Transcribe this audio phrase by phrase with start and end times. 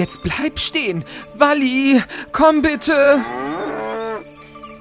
[0.00, 1.04] Jetzt bleib stehen.
[1.36, 3.20] Walli, komm bitte.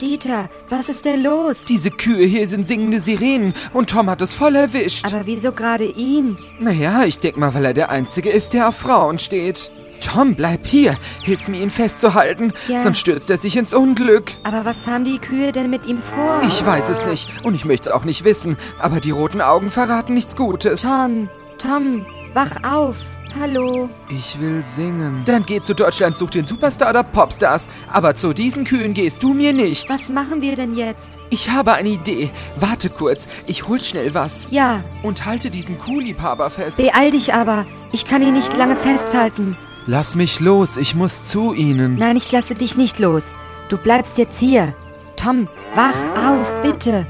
[0.01, 1.65] Dieter, was ist denn los?
[1.65, 5.05] Diese Kühe hier sind singende Sirenen und Tom hat es voll erwischt.
[5.05, 6.37] Aber wieso gerade ihn?
[6.61, 9.71] Naja, ich denk mal, weil er der Einzige ist, der auf Frauen steht.
[9.99, 10.95] Tom, bleib hier.
[11.21, 12.53] Hilf mir, ihn festzuhalten.
[12.69, 12.79] Ja.
[12.79, 14.31] Sonst stürzt er sich ins Unglück.
[14.43, 16.43] Aber was haben die Kühe denn mit ihm vor?
[16.47, 18.55] Ich weiß es nicht und ich möchte es auch nicht wissen.
[18.79, 20.83] Aber die roten Augen verraten nichts Gutes.
[20.83, 22.95] Tom, Tom, wach auf.
[23.37, 23.89] Hallo.
[24.09, 25.23] Ich will singen.
[25.25, 27.67] Dann geh zu Deutschland, such den Superstar oder Popstars.
[27.91, 29.89] Aber zu diesen Kühen gehst du mir nicht.
[29.89, 31.17] Was machen wir denn jetzt?
[31.29, 32.31] Ich habe eine Idee.
[32.59, 33.27] Warte kurz.
[33.45, 34.47] Ich hol schnell was.
[34.51, 36.77] Ja, Und halte diesen Kuhliebhaber fest.
[36.77, 37.65] beeil dich aber.
[37.91, 39.55] Ich kann ihn nicht lange festhalten.
[39.85, 40.77] Lass mich los.
[40.77, 41.95] Ich muss zu ihnen.
[41.95, 43.31] Nein, ich lasse dich nicht los.
[43.69, 44.73] Du bleibst jetzt hier.
[45.15, 45.95] Tom, wach
[46.29, 47.05] auf, bitte.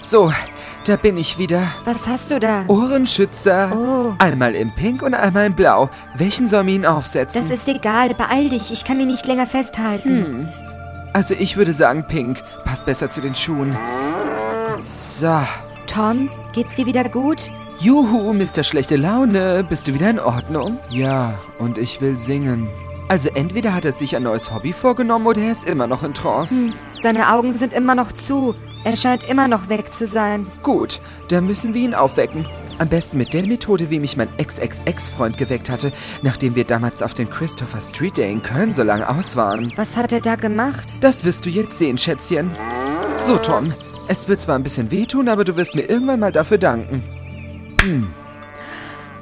[0.00, 0.32] So,
[0.84, 1.62] da bin ich wieder.
[1.84, 2.64] Was hast du da?
[2.68, 3.70] Ohrenschützer.
[3.74, 4.14] Oh.
[4.18, 5.90] Einmal in Pink und einmal in Blau.
[6.16, 7.42] Welchen sollen wir ihn aufsetzen?
[7.42, 8.72] Das ist egal, beeil dich.
[8.72, 10.48] Ich kann ihn nicht länger festhalten.
[11.12, 12.42] also ich würde sagen Pink.
[12.64, 13.76] Passt besser zu den Schuhen.
[14.78, 15.40] So.
[15.86, 17.50] Tom, geht's dir wieder gut?
[17.78, 18.62] Juhu, Mr.
[18.62, 19.64] Schlechte Laune.
[19.68, 20.78] Bist du wieder in Ordnung?
[20.90, 22.68] Ja, und ich will singen.
[23.08, 26.14] Also entweder hat er sich ein neues Hobby vorgenommen oder er ist immer noch in
[26.14, 26.54] Trance.
[26.54, 28.54] Hm, seine Augen sind immer noch zu.
[28.84, 30.46] Er scheint immer noch weg zu sein.
[30.62, 32.46] Gut, dann müssen wir ihn aufwecken.
[32.78, 37.14] Am besten mit der Methode, wie mich mein Ex-Ex-Ex-Freund geweckt hatte, nachdem wir damals auf
[37.14, 39.72] den Christopher Street Day in Köln so lange aus waren.
[39.76, 40.94] Was hat er da gemacht?
[41.00, 42.50] Das wirst du jetzt sehen, Schätzchen.
[43.26, 43.72] So, Tom.
[44.08, 47.04] Es wird zwar ein bisschen wehtun, aber du wirst mir irgendwann mal dafür danken.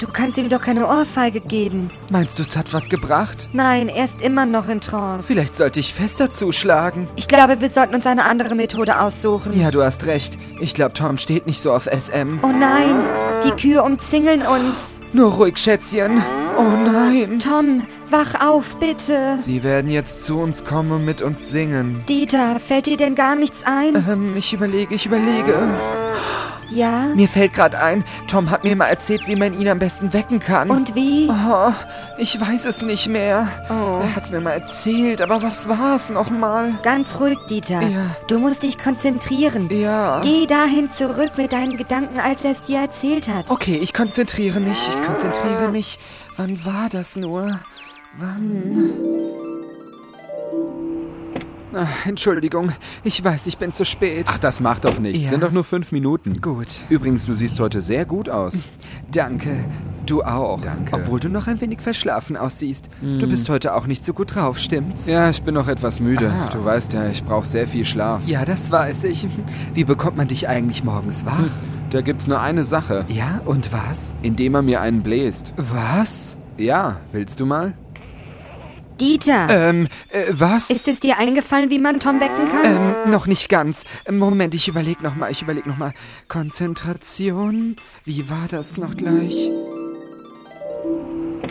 [0.01, 1.91] Du kannst ihm doch keine Ohrfeige geben.
[2.09, 3.51] Meinst du, es hat was gebracht?
[3.53, 5.29] Nein, er ist immer noch in Trance.
[5.29, 7.07] Vielleicht sollte ich fester zuschlagen.
[7.17, 9.53] Ich glaube, wir sollten uns eine andere Methode aussuchen.
[9.61, 10.39] Ja, du hast recht.
[10.59, 12.41] Ich glaube, Tom steht nicht so auf SM.
[12.43, 13.05] Oh nein,
[13.45, 14.99] die Kühe umzingeln uns.
[15.13, 16.23] Nur ruhig, Schätzchen.
[16.57, 17.39] Oh nein.
[17.39, 19.37] Tom, wach auf, bitte.
[19.37, 22.05] Sie werden jetzt zu uns kommen und mit uns singen.
[22.09, 23.97] Dieter, fällt dir denn gar nichts ein?
[24.09, 25.69] Ähm, ich überlege, ich überlege.
[26.71, 27.07] Ja?
[27.15, 30.41] Mir fällt gerade ein, Tom hat mir mal erzählt, wie man ihn am besten wecken
[30.41, 30.71] kann.
[30.71, 31.29] Und wie?
[31.29, 31.73] Oh,
[32.19, 33.49] ich weiß es nicht mehr.
[33.69, 34.01] Oh.
[34.03, 36.75] Er hat's mir mal erzählt, aber was war's nochmal?
[36.83, 37.83] Ganz ruhig, Dieter.
[37.83, 38.17] Ja.
[38.29, 39.69] Du musst dich konzentrieren.
[39.71, 40.21] Ja.
[40.21, 43.51] Geh dahin zurück mit deinen Gedanken, als er es dir erzählt hat.
[43.51, 45.99] Okay, ich konzentriere mich, ich konzentriere mich.
[46.37, 47.61] Wann war das nur?
[48.17, 49.40] Wann?
[51.75, 52.73] Ach, Entschuldigung,
[53.05, 54.27] ich weiß, ich bin zu spät.
[54.29, 55.21] Ach, das macht doch nichts.
[55.23, 55.29] Ja.
[55.31, 56.41] Sind doch nur fünf Minuten.
[56.41, 58.65] Gut, Übrigens, du siehst heute sehr gut aus.
[59.13, 59.65] danke.
[60.07, 60.61] Du auch.
[60.63, 60.97] Danke.
[60.97, 62.89] Obwohl du noch ein wenig verschlafen aussiehst.
[63.01, 65.07] Du bist heute auch nicht so gut drauf, stimmt's?
[65.07, 66.33] Ja, ich bin noch etwas müde.
[66.33, 66.51] Ah.
[66.53, 68.23] Du weißt ja, ich brauche sehr viel Schlaf.
[68.27, 69.29] Ja, das weiß ich.
[69.75, 71.45] Wie bekommt man dich eigentlich morgens wach?
[71.91, 74.15] Da gibt's nur eine Sache, Ja, und was?
[74.23, 75.53] indem er mir einen bläst.
[75.57, 76.37] Was?
[76.57, 77.75] Ja, willst du mal?
[79.01, 80.71] Dieter, Ähm, äh, was?
[80.71, 82.65] ist es dir eingefallen, wie man Tom wecken kann?
[83.07, 83.85] Ähm, noch nicht ganz.
[84.11, 85.93] Moment, ich überleg noch mal, ich überleg noch mal.
[86.29, 87.77] Konzentration.
[88.05, 89.51] Wie war das noch gleich?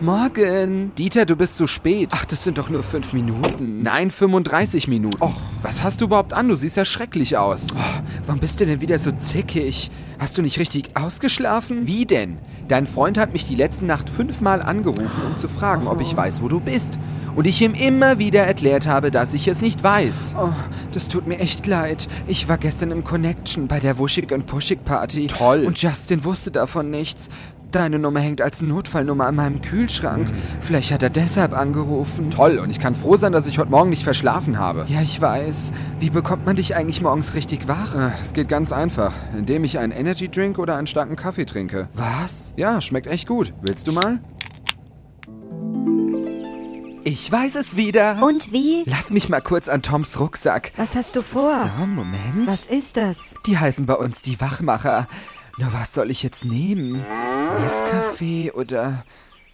[0.01, 0.93] Morgen.
[0.97, 2.09] Dieter, du bist zu spät.
[2.13, 3.81] Ach, das sind doch nur fünf Minuten.
[3.81, 5.21] Nein, 35 Minuten.
[5.21, 5.35] Och.
[5.61, 6.47] Was hast du überhaupt an?
[6.47, 7.67] Du siehst ja schrecklich aus.
[7.73, 9.91] Oh, warum bist du denn wieder so zickig?
[10.17, 11.85] Hast du nicht richtig ausgeschlafen?
[11.85, 12.37] Wie denn?
[12.69, 16.41] Dein Freund hat mich die letzte Nacht fünfmal angerufen, um zu fragen, ob ich weiß,
[16.41, 16.97] wo du bist.
[17.35, 20.35] Und ich ihm immer wieder erklärt habe, dass ich es nicht weiß.
[20.39, 20.49] Oh,
[20.93, 22.07] das tut mir echt leid.
[22.27, 25.27] Ich war gestern im Connection bei der Wuschig und Puschig Party.
[25.27, 25.65] Toll.
[25.65, 27.29] Und Justin wusste davon nichts.
[27.71, 30.27] Deine Nummer hängt als Notfallnummer an meinem Kühlschrank.
[30.59, 32.31] Vielleicht hat er deshalb angerufen.
[32.31, 34.85] Toll, und ich kann froh sein, dass ich heute Morgen nicht verschlafen habe.
[34.87, 35.71] Ja, ich weiß.
[35.99, 37.93] Wie bekommt man dich eigentlich morgens richtig wach?
[37.95, 41.89] Ah, Es geht ganz einfach, indem ich einen Energy Drink oder einen starken Kaffee trinke.
[41.93, 42.53] Was?
[42.57, 43.53] Ja, schmeckt echt gut.
[43.61, 44.19] Willst du mal?
[47.03, 48.17] Ich weiß es wieder.
[48.23, 48.83] Und wie?
[48.87, 50.71] Lass mich mal kurz an Toms Rucksack.
[50.75, 51.71] Was hast du vor?
[51.79, 52.47] So, Moment.
[52.47, 53.35] Was ist das?
[53.45, 55.07] Die heißen bei uns die Wachmacher.
[55.59, 57.03] Na, was soll ich jetzt nehmen?
[57.59, 59.03] Nescafé oder...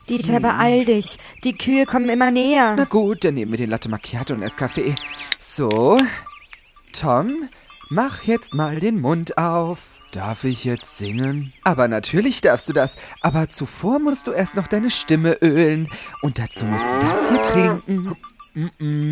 [0.07, 1.17] Dieter, beeil dich.
[1.43, 2.75] Die Kühe kommen immer näher.
[2.77, 4.95] Na gut, dann nehmen wir den Latte Macchiato und Nescafé.
[5.39, 5.99] So.
[6.93, 7.49] Tom,
[7.89, 9.79] mach jetzt mal den Mund auf.
[10.11, 11.51] Darf ich jetzt singen?
[11.63, 12.97] Aber natürlich darfst du das.
[13.21, 15.89] Aber zuvor musst du erst noch deine Stimme ölen.
[16.21, 18.15] Und dazu musst du das hier trinken.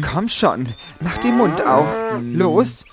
[0.08, 0.68] Komm schon,
[1.00, 1.90] mach den Mund auf.
[2.22, 2.86] Los.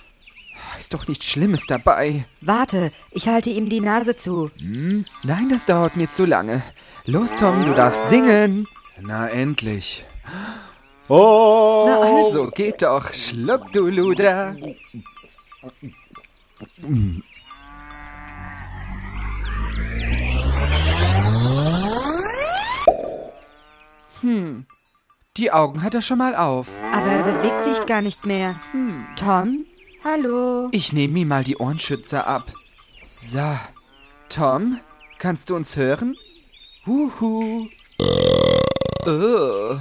[0.81, 2.25] Ist doch nichts Schlimmes dabei.
[2.41, 4.51] Warte, ich halte ihm die Nase zu.
[5.23, 6.63] Nein, das dauert mir zu lange.
[7.05, 8.67] Los, Tom, du darfst singen.
[8.99, 10.07] Na endlich.
[11.09, 11.85] Oh!
[11.87, 13.13] Na also, geht doch.
[13.13, 14.57] Schluck, du Luder.
[25.37, 26.69] Die Augen hat er schon mal auf.
[26.91, 28.59] Aber er bewegt sich gar nicht mehr.
[29.17, 29.67] Tom?
[30.03, 30.69] Hallo?
[30.73, 32.53] Ich nehme ihm mal die Ohrenschützer ab.
[33.05, 33.59] So.
[34.31, 34.81] Tom,
[35.19, 36.17] kannst du uns hören?
[36.87, 37.67] Huhu.
[39.07, 39.77] Oh.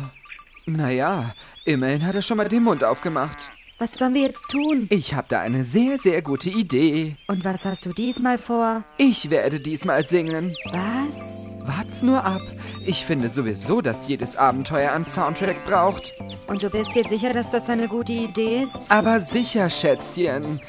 [0.66, 1.34] Naja,
[1.66, 3.52] immerhin hat er schon mal den Mund aufgemacht.
[3.78, 4.88] Was sollen wir jetzt tun?
[4.90, 7.16] Ich habe da eine sehr, sehr gute Idee.
[7.28, 8.84] Und was hast du diesmal vor?
[8.98, 10.54] Ich werde diesmal singen.
[10.66, 11.66] Was?
[11.66, 12.42] Wart's nur ab.
[12.86, 16.14] Ich finde sowieso, dass jedes Abenteuer einen Soundtrack braucht.
[16.48, 18.80] Und du bist dir sicher, dass das eine gute Idee ist?
[18.90, 20.62] Aber sicher, Schätzchen.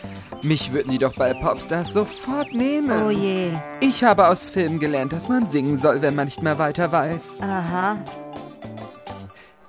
[0.42, 2.90] Mich würden die doch bei Popstars sofort nehmen.
[3.06, 3.50] Oh je.
[3.80, 7.40] Ich habe aus Filmen gelernt, dass man singen soll, wenn man nicht mehr weiter weiß.
[7.40, 7.96] Aha.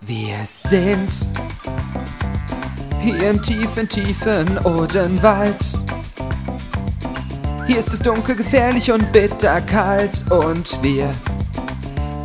[0.01, 1.09] Wir sind
[3.01, 5.57] hier im tiefen, tiefen Odenwald.
[7.67, 11.13] Hier ist es dunkel, gefährlich und bitterkalt und wir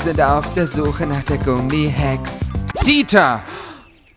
[0.06, 2.30] sind auf der Suche nach der Gummihex.
[2.86, 3.42] Dieter!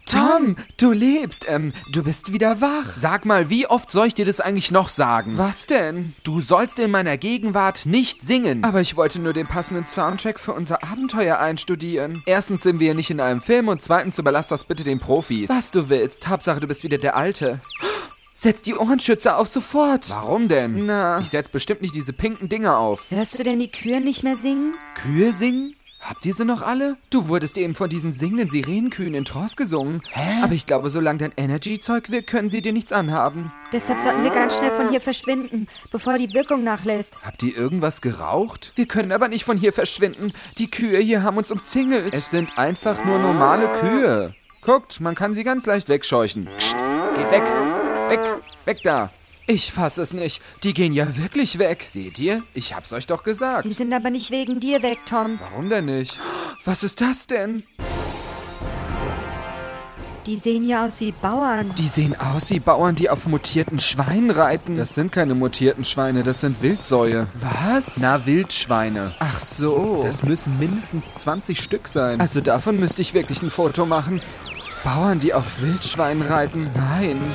[0.05, 2.95] Tom, du lebst, ähm, du bist wieder wach.
[2.95, 5.39] Sag mal, wie oft soll ich dir das eigentlich noch sagen?
[5.39, 6.13] Was denn?
[6.23, 8.63] Du sollst in meiner Gegenwart nicht singen.
[8.63, 12.21] Aber ich wollte nur den passenden Soundtrack für unser Abenteuer einstudieren.
[12.27, 15.49] Erstens sind wir hier nicht in einem Film und zweitens überlass das bitte den Profis.
[15.49, 17.61] Was du willst, Hauptsache du bist wieder der Alte.
[18.35, 20.11] Setz die Ohrenschützer auf sofort.
[20.11, 20.85] Warum denn?
[20.85, 21.19] Na.
[21.19, 23.03] Ich setz bestimmt nicht diese pinken Dinger auf.
[23.09, 24.75] Hörst du denn die Kühe nicht mehr singen?
[24.95, 25.75] Kühe singen?
[25.99, 26.95] Habt ihr sie noch alle?
[27.09, 30.01] Du wurdest eben von diesen singenden Sirenenkühen in Tross gesungen.
[30.11, 30.43] Hä?
[30.43, 33.51] Aber ich glaube, solange dein Energy-Zeug wirkt, können sie dir nichts anhaben.
[33.73, 37.21] Deshalb sollten wir ganz schnell von hier verschwinden, bevor die Wirkung nachlässt.
[37.23, 38.71] Habt ihr irgendwas geraucht?
[38.75, 40.31] Wir können aber nicht von hier verschwinden.
[40.57, 42.13] Die Kühe hier haben uns umzingelt.
[42.13, 44.35] Es sind einfach nur normale Kühe.
[44.61, 46.47] Guckt, man kann sie ganz leicht wegscheuchen.
[46.57, 46.77] Psst,
[47.15, 47.43] geht weg.
[48.09, 48.19] Weg,
[48.65, 49.09] weg da.
[49.51, 50.43] Ich fass es nicht.
[50.61, 51.83] Die gehen ja wirklich weg.
[51.87, 52.43] Seht ihr?
[52.53, 53.63] Ich hab's euch doch gesagt.
[53.63, 55.39] Sie sind aber nicht wegen dir weg, Tom.
[55.41, 56.19] Warum denn nicht?
[56.65, 57.63] Was ist das denn?
[60.27, 61.73] Die sehen ja aus wie Bauern.
[61.79, 64.77] Die sehen aus wie Bauern, die auf mutierten Schweinen reiten.
[64.77, 67.25] Das sind keine mutierten Schweine, das sind Wildsäue.
[67.33, 67.97] Was?
[67.97, 69.15] Na, Wildschweine.
[69.17, 70.03] Ach so.
[70.03, 72.21] Das müssen mindestens 20 Stück sein.
[72.21, 74.21] Also davon müsste ich wirklich ein Foto machen.
[74.83, 76.69] Bauern, die auf Wildschweinen reiten?
[76.75, 77.33] Nein.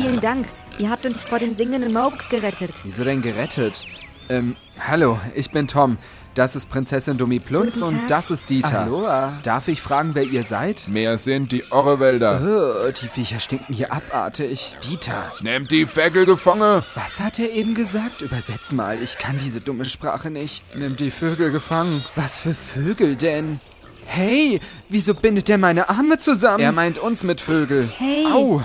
[0.00, 0.46] Vielen Dank.
[0.78, 2.82] Ihr habt uns vor den singenden Mokes gerettet.
[2.84, 3.84] Wieso denn gerettet?
[4.28, 5.98] Ähm, hallo, ich bin Tom.
[6.34, 8.82] Das ist Prinzessin Dummi Plunz und das ist Dieter.
[8.82, 9.32] Aloha.
[9.42, 10.86] Darf ich fragen, wer ihr seid?
[10.86, 12.40] Mehr sind die Orrewälder.
[12.40, 14.76] Oh, die Viecher stinken hier abartig.
[14.84, 16.84] Dieter, Nehmt die Feckel gefangen.
[16.94, 18.20] was hat er eben gesagt?
[18.20, 20.62] Übersetz mal, ich kann diese dumme Sprache nicht.
[20.76, 22.04] Nimmt die Vögel gefangen.
[22.14, 23.58] Was für Vögel denn?
[24.06, 26.60] Hey, wieso bindet er meine Arme zusammen?
[26.62, 27.90] Er meint uns mit Vögel.
[27.98, 28.26] Hey.
[28.32, 28.62] Au.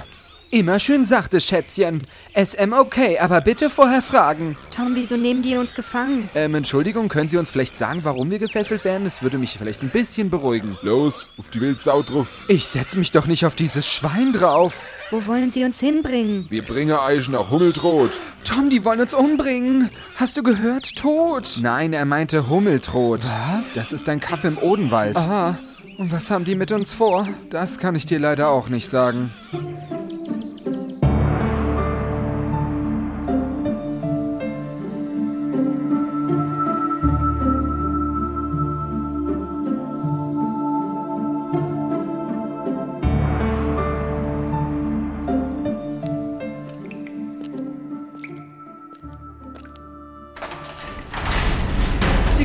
[0.54, 2.04] Immer schön sachte, Schätzchen.
[2.36, 4.56] SM okay, aber bitte vorher fragen.
[4.70, 6.30] Tom, wieso nehmen die uns gefangen?
[6.36, 9.06] Ähm, Entschuldigung, können Sie uns vielleicht sagen, warum wir gefesselt werden?
[9.06, 10.78] Das würde mich vielleicht ein bisschen beruhigen.
[10.84, 12.36] Los, auf die Wildsau drauf.
[12.50, 14.76] Ich setz mich doch nicht auf dieses Schwein drauf.
[15.10, 16.46] Wo wollen sie uns hinbringen?
[16.52, 18.12] Wir bringen euch nach Hummeltrot.
[18.44, 19.90] Tom, die wollen uns umbringen.
[20.18, 20.96] Hast du gehört?
[20.96, 21.58] Tot.
[21.64, 23.22] Nein, er meinte Hummeltrot.
[23.24, 23.74] Was?
[23.74, 25.18] Das ist ein Kaff im Odenwald.
[25.18, 25.58] Aha.
[25.98, 27.28] Und was haben die mit uns vor?
[27.50, 29.32] Das kann ich dir leider auch nicht sagen.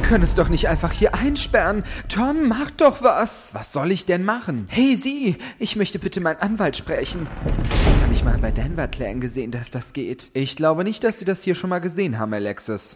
[0.08, 1.84] Können uns doch nicht einfach hier einsperren.
[2.08, 3.52] Tom, mach doch was.
[3.54, 4.66] Was soll ich denn machen?
[4.70, 7.26] Hey, Sie, ich möchte bitte meinen Anwalt sprechen.
[7.86, 10.30] Das habe ich mal bei Denver Clan gesehen, dass das geht.
[10.32, 12.94] Ich glaube nicht, dass Sie das hier schon mal gesehen haben, Alexis.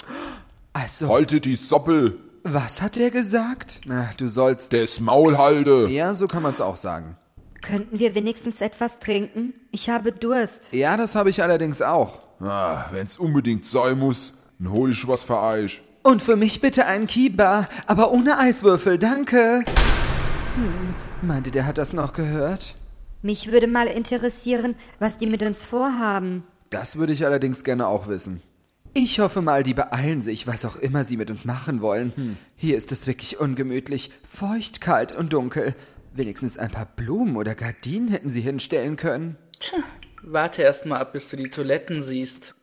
[0.72, 2.18] Also, Haltet die Soppel.
[2.44, 3.82] was hat er gesagt?
[3.84, 4.72] Na, du sollst...
[4.72, 5.88] Des Maul halte.
[5.90, 7.18] Ja, so kann man es auch sagen.
[7.60, 9.52] Könnten wir wenigstens etwas trinken?
[9.70, 10.72] Ich habe Durst.
[10.72, 12.20] Ja, das habe ich allerdings auch.
[12.40, 15.82] Ah, wenn's unbedingt sein muss, dann hol ich was für euch.
[16.02, 19.64] Und für mich bitte einen Kiba, aber ohne Eiswürfel, danke.
[20.56, 22.74] Hm, meinte, der hat das noch gehört?
[23.22, 26.42] Mich würde mal interessieren, was die mit uns vorhaben.
[26.70, 28.42] Das würde ich allerdings gerne auch wissen.
[28.94, 32.36] Ich hoffe mal, die beeilen sich, was auch immer sie mit uns machen wollen.
[32.56, 35.74] Hier ist es wirklich ungemütlich, feucht, kalt und dunkel.
[36.14, 39.36] Wenigstens ein paar Blumen oder Gardinen hätten sie hinstellen können.
[40.22, 42.54] Warte erst mal ab, bis du die Toiletten siehst.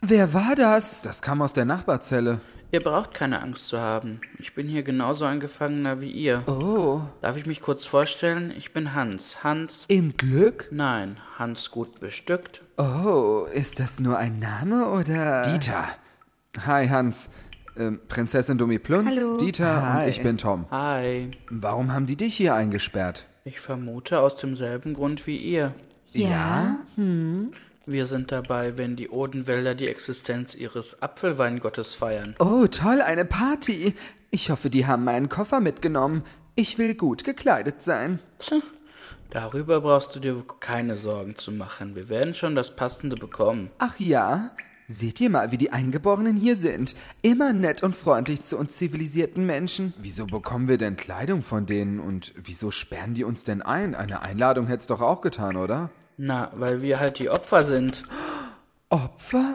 [0.00, 1.02] Wer war das?
[1.02, 2.40] Das kam aus der Nachbarzelle.
[2.70, 4.20] Ihr braucht keine Angst zu haben.
[4.38, 6.42] Ich bin hier genauso ein Gefangener wie ihr.
[6.46, 8.52] Oh, Darf ich mich kurz vorstellen?
[8.56, 9.42] Ich bin Hans.
[9.42, 9.84] Hans.
[9.88, 10.68] im Glück?
[10.70, 12.62] Nein, Hans gut bestückt.
[12.76, 15.42] Oh, ist das nur ein Name oder?
[15.42, 15.84] Dieter.
[16.66, 17.30] Hi, Hans.
[17.76, 19.36] Ähm, Prinzessin Dumiplunz, Hallo.
[19.38, 20.02] Dieter Hi.
[20.04, 20.66] und ich bin Tom.
[20.70, 21.30] Hi.
[21.48, 23.24] Warum haben die dich hier eingesperrt?
[23.44, 25.74] Ich vermute aus demselben Grund wie ihr.
[26.12, 26.76] Ja?
[27.90, 32.36] Wir sind dabei, wenn die Odenwälder die Existenz ihres Apfelweingottes feiern.
[32.38, 33.94] Oh, toll, eine Party.
[34.30, 36.22] Ich hoffe, die haben meinen Koffer mitgenommen.
[36.54, 38.18] Ich will gut gekleidet sein.
[39.30, 41.96] Darüber brauchst du dir keine Sorgen zu machen.
[41.96, 43.70] Wir werden schon das Passende bekommen.
[43.78, 44.50] Ach ja?
[44.86, 46.94] Seht ihr mal, wie die Eingeborenen hier sind.
[47.22, 49.94] Immer nett und freundlich zu uns zivilisierten Menschen.
[49.96, 53.94] Wieso bekommen wir denn Kleidung von denen und wieso sperren die uns denn ein?
[53.94, 55.88] Eine Einladung hätt's doch auch getan, oder?
[56.18, 58.02] Na, weil wir halt die Opfer sind.
[58.90, 59.54] Opfer?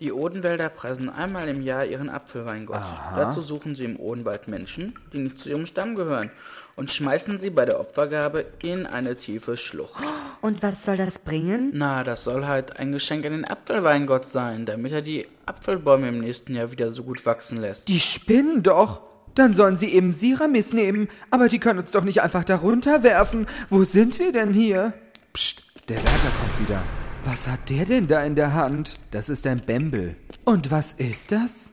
[0.00, 2.80] Die Odenwälder preisen einmal im Jahr ihren Apfelweingott.
[3.16, 6.30] Dazu suchen sie im Odenwald Menschen, die nicht zu ihrem Stamm gehören,
[6.76, 10.00] und schmeißen sie bei der Opfergabe in eine tiefe Schlucht.
[10.40, 11.72] Und was soll das bringen?
[11.74, 16.20] Na, das soll halt ein Geschenk an den Apfelweingott sein, damit er die Apfelbäume im
[16.20, 17.88] nächsten Jahr wieder so gut wachsen lässt.
[17.88, 19.00] Die spinnen doch.
[19.34, 21.08] Dann sollen sie eben Siramis nehmen.
[21.30, 23.46] Aber die können uns doch nicht einfach darunter werfen.
[23.68, 24.92] Wo sind wir denn hier?
[25.32, 26.82] Psst, der Wärter kommt wieder.
[27.24, 28.96] Was hat der denn da in der Hand?
[29.10, 30.16] Das ist ein Bembel.
[30.44, 31.72] Und was ist das?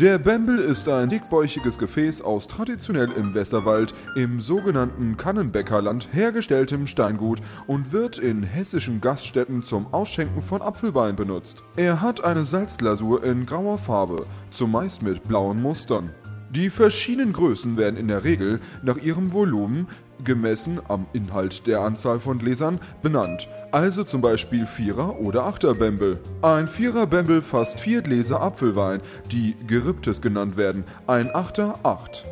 [0.00, 7.42] Der Bembel ist ein dickbäuchiges Gefäß aus traditionell im Westerwald im sogenannten Kannenbäckerland hergestelltem Steingut
[7.66, 11.62] und wird in hessischen Gaststätten zum Ausschenken von Apfelwein benutzt.
[11.76, 16.14] Er hat eine Salzglasur in grauer Farbe, zumeist mit blauen Mustern.
[16.50, 19.86] Die verschiedenen Größen werden in der Regel nach ihrem Volumen,
[20.24, 23.48] gemessen am Inhalt der Anzahl von Gläsern, benannt.
[23.70, 26.18] Also zum Beispiel Vierer- oder Achterbembel.
[26.42, 30.82] Ein Vierer-Bembel fasst vier Gläser Apfelwein, die Geripptes genannt werden.
[31.06, 32.24] Ein Achter acht.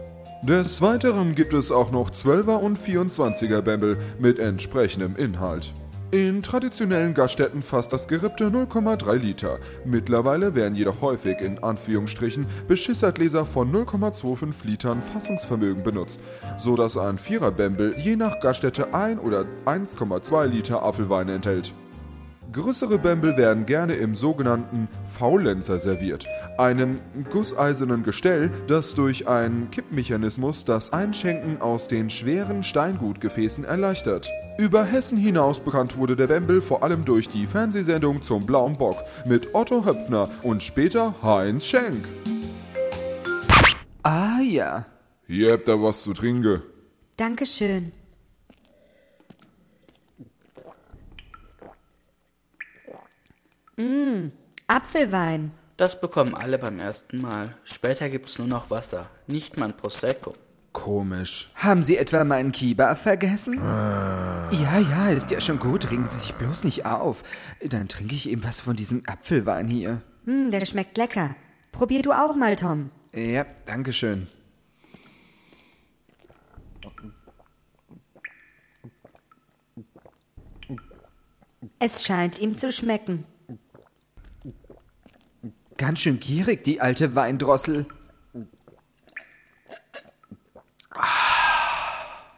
[0.43, 5.73] Des Weiteren gibt es auch noch 12er und 24er Bembel mit entsprechendem Inhalt.
[6.11, 9.59] In traditionellen Gaststätten fasst das Gerippte 0,3 Liter.
[9.85, 16.19] Mittlerweile werden jedoch häufig in Anführungsstrichen Beschissergläser von 0,25 Litern Fassungsvermögen benutzt,
[16.57, 21.75] so dass ein Vierer-Bembel je nach Gaststätte 1 oder 1,2 Liter Apfelwein enthält.
[22.51, 26.27] Größere Bembel werden gerne im sogenannten Faulenzer serviert,
[26.57, 26.99] einem
[27.31, 34.31] gusseisernen Gestell, das durch einen Kippmechanismus das Einschenken aus den schweren Steingutgefäßen erleichtert.
[34.57, 38.97] Über Hessen hinaus bekannt wurde der Bembel vor allem durch die Fernsehsendung zum Blauen Bock
[39.27, 42.07] mit Otto Höpfner und später Heinz Schenk.
[44.03, 44.87] Ah ja.
[45.27, 46.63] Hier habt ihr was zu trinken.
[47.19, 47.93] Dankeschön.
[53.79, 54.33] Mmh,
[54.67, 55.53] Apfelwein.
[55.77, 57.55] Das bekommen alle beim ersten Mal.
[57.63, 60.35] Später gibt's nur noch Wasser, nicht mal ein Prosecco.
[60.73, 61.51] Komisch.
[61.55, 63.55] Haben Sie etwa meinen Kiba vergessen?
[63.59, 65.91] Ja, ja, ist ja schon gut.
[65.91, 67.23] Regen Sie sich bloß nicht auf.
[67.65, 70.03] Dann trinke ich eben was von diesem Apfelwein hier.
[70.25, 71.37] Hm, der schmeckt lecker.
[71.73, 72.91] Probier du auch mal, Tom.
[73.15, 74.27] Ja, danke schön.
[81.79, 83.25] Es scheint ihm zu schmecken.
[85.79, 87.87] Ganz schön gierig, die alte Weindrossel.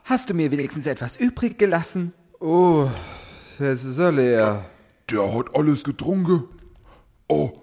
[0.04, 2.12] Hast du mir wenigstens etwas übrig gelassen?
[2.38, 2.88] Oh,
[3.58, 4.66] es ist ja leer.
[5.10, 6.44] Der hat alles getrunken.
[7.28, 7.62] Oh,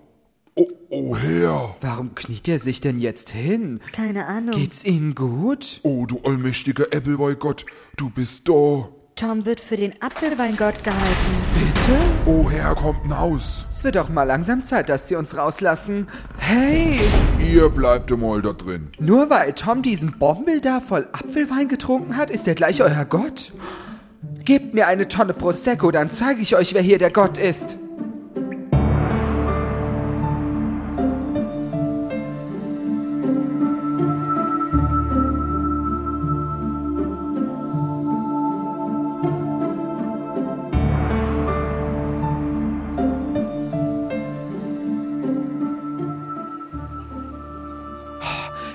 [0.55, 1.75] oh, oh Herr.
[1.81, 3.79] Warum kniet er sich denn jetzt hin?
[3.91, 4.55] Keine Ahnung.
[4.55, 5.79] Geht's Ihnen gut?
[5.83, 7.67] Oh, du allmächtiger Äppel bei Gott,
[7.97, 8.89] du bist da.
[9.17, 11.31] Tom wird für den Apfelweingott gehalten.
[11.55, 11.97] Bitte?
[12.27, 13.65] Oh Herr, kommt hinaus.
[13.71, 16.07] Es wird auch mal langsam Zeit, dass Sie uns rauslassen.
[16.37, 16.99] Hey!
[17.39, 18.89] Ihr bleibt mal da drin.
[18.99, 23.53] Nur weil Tom diesen Bombel da voll Apfelwein getrunken hat, ist er gleich euer Gott?
[24.45, 27.75] Gebt mir eine Tonne Prosecco, dann zeige ich euch, wer hier der Gott ist.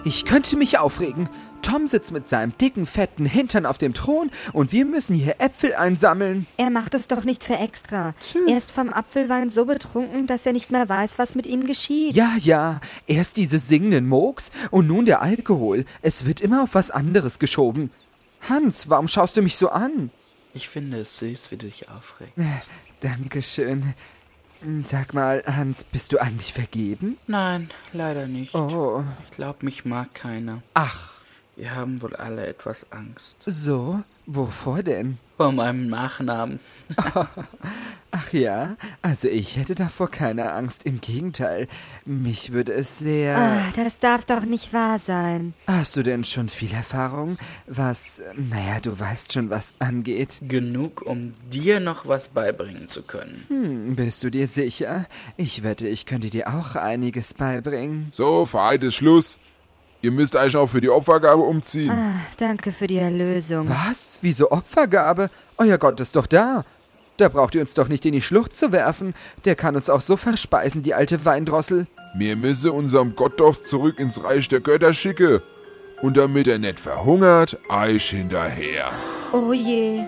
[0.05, 1.29] Ich könnte mich aufregen.
[1.63, 5.75] Tom sitzt mit seinem dicken, fetten Hintern auf dem Thron und wir müssen hier Äpfel
[5.75, 6.49] einsammeln.
[6.57, 8.15] Er macht es doch nicht für extra.
[8.49, 12.17] Er ist vom Apfelwein so betrunken, dass er nicht mehr weiß, was mit ihm geschieht.
[12.17, 15.85] Ja, ja, erst diese singenden Mooks und nun der Alkohol.
[16.03, 17.93] Es wird immer auf was anderes geschoben.
[18.49, 20.11] Hans, warum schaust du mich so an?
[20.55, 22.37] Ich finde es süß, wie du dich aufregst.
[22.39, 22.61] Äh,
[23.01, 23.95] Dankeschön.
[24.85, 27.19] Sag mal, Hans, bist du eigentlich vergeben?
[27.27, 28.55] Nein, leider nicht.
[28.55, 29.03] Oh.
[29.25, 30.63] Ich glaube, mich mag keiner.
[30.75, 31.13] Ach.
[31.57, 33.37] Wir haben wohl alle etwas Angst.
[33.45, 34.03] So?
[34.27, 35.19] Wovor denn?
[35.37, 36.61] Vor meinem Nachnamen.
[38.15, 40.85] Ach ja, also ich hätte davor keine Angst.
[40.85, 41.67] Im Gegenteil,
[42.05, 43.37] mich würde es sehr.
[43.37, 45.55] Ah, das darf doch nicht wahr sein.
[45.67, 50.41] Hast du denn schon viel Erfahrung, was, naja, du weißt schon, was angeht?
[50.43, 53.45] Genug, um dir noch was beibringen zu können.
[53.49, 55.07] Hm, bist du dir sicher?
[55.39, 58.11] Ich wette, ich könnte dir auch einiges beibringen.
[58.13, 59.39] So, für heute ist Schluss.
[60.03, 61.93] Ihr müsst euch auch für die Opfergabe umziehen.
[61.93, 63.69] Ah, danke für die Erlösung.
[63.69, 64.19] Was?
[64.21, 65.31] Wieso Opfergabe?
[65.59, 66.65] Euer Gott ist doch da.
[67.19, 69.15] Da braucht ihr uns doch nicht in die Schlucht zu werfen.
[69.45, 71.87] Der kann uns auch so verspeisen, die alte Weindrossel.
[72.17, 75.41] Wir müssen unserem Gott doch zurück ins Reich der Götter schicke.
[76.01, 78.91] Und damit er nicht verhungert, Eich hinterher.
[79.33, 80.03] Oh je.